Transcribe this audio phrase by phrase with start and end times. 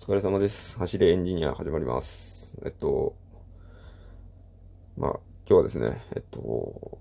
[0.00, 0.78] お疲れ様です。
[0.78, 2.56] 走れエンジニア始まります。
[2.64, 3.14] えっと、
[4.96, 6.98] まあ、今日はですね、えっと、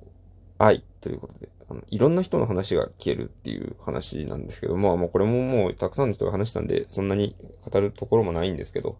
[0.57, 8.97] 愛ということで、あのいろんな人の話が聞けるっていう話なんですけど、まあもうこれももうたくさんの人が話したんで、そんなに語るところもないんですけど、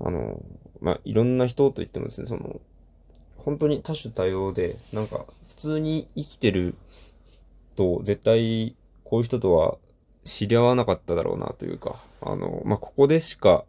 [0.00, 0.42] あの、
[0.82, 2.60] まあいろんな人といってもですね、その、
[3.38, 6.74] 本当に多種多様で、なんか普通に生きてる
[7.74, 9.78] と絶対こういう人とは
[10.24, 13.64] 知り合わなかっただろうなというか、あの、まあ、ここでしか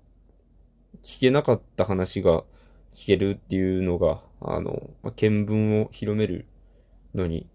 [1.04, 2.44] 聞けなかった話が
[2.94, 6.46] 聞けるっていうのが、あの、まあ、見聞を広める
[7.14, 7.48] のに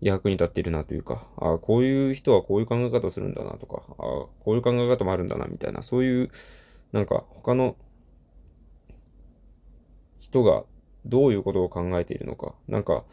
[0.00, 6.30] 役に立っているなというか、あこういう人はこういう考え方をするんだなとか、あこういう考え方もあるんだなみたいな、そういう、
[6.92, 7.76] なんか他の
[10.20, 10.64] 人が
[11.04, 13.04] どういうことを考えているのか、なんか、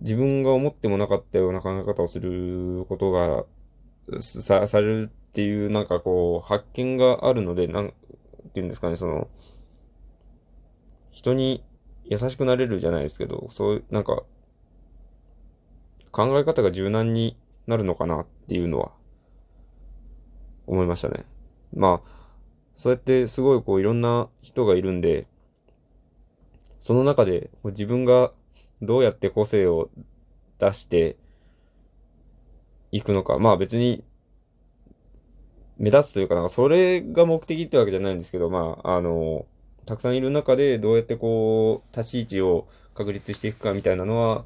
[0.00, 3.44] 自分が思ってもなかったような考え方をすることが
[4.20, 7.94] さ、されるっていう、なんかこう、発見があるので、なん
[8.52, 9.28] ていうんですかね、その、
[11.10, 11.62] 人に
[12.04, 14.22] 優しくなれるじゃないですけど、そういう、なんか、
[16.10, 17.36] 考え方が柔軟に
[17.66, 18.92] なるのかなっていうのは、
[20.66, 21.24] 思いましたね。
[21.72, 22.20] まあ、
[22.76, 25.26] そうやってすごいこういろんな人がいるんで、
[26.80, 28.32] その中で自分が
[28.82, 29.90] どうやって個性を
[30.58, 31.16] 出して
[32.92, 33.38] いくのか。
[33.38, 34.04] まあ別に
[35.80, 39.46] 目立つというか、なんかそれが目的ってわけじゃないんですけど、まあ、あの、
[39.86, 44.44] たくさんいる中でどうやってこう、立ち位置を確立していくかみたいなのは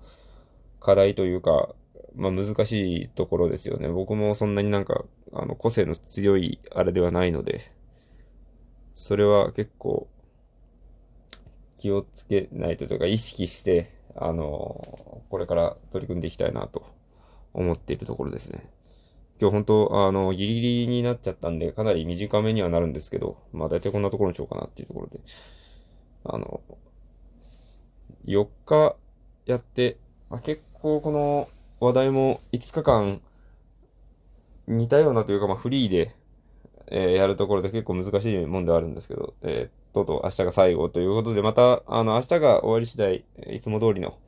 [0.80, 1.74] 課題というか、
[2.14, 3.88] まあ難しいところですよね。
[3.88, 7.72] 僕もそんなになんか、あの、個性の強いあれではないので、
[8.94, 10.06] それは結構
[11.78, 16.84] 気をつけないととか意識して、あの、これから取り組んでいきたいなと
[17.52, 18.68] 思っているところですね。
[19.40, 25.20] 今日本当、あの、ギリギリになっちゃったんで、かなり短めにはなるんですけど、まあ大体こんなところにしようかなっていうところで、
[26.24, 26.60] あの、
[28.26, 28.96] 4日
[29.46, 29.98] やって、
[30.30, 31.48] あ結構この
[31.80, 33.20] 話題も5日間
[34.66, 36.14] 似たようなというか、まあフリーで、
[36.88, 43.24] えーやるところで結構難しいもんではあるんですけど、えーとうとう明日が最後ということで、また、あの、明日が終わり次第、
[43.54, 44.18] いつも通りの、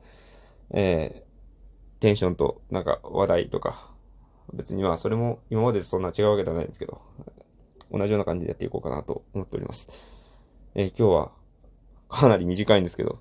[0.71, 1.27] えー
[1.99, 3.91] テンションと、なんか話題とか、
[4.53, 7.01] 別にまあそれも今までそんな違うわけではないんですけど、
[7.91, 9.89] 同じような感じでやっていこうかなと思っております。
[10.75, 11.31] えー今日は
[12.07, 13.19] かなり短いんですけど、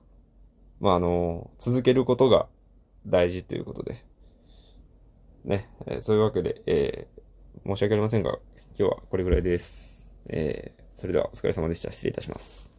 [0.78, 2.48] まああの続けることが
[3.06, 4.04] 大事ということで、
[5.44, 7.08] ね、えそういうわけで、え
[7.64, 8.38] 申し訳ありませんが、
[8.78, 10.10] 今日はこれぐらいです。
[10.28, 11.92] えーそれではお疲れ様でした。
[11.92, 12.75] 失礼いたします。